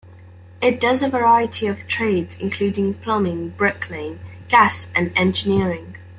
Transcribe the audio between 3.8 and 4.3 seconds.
laying,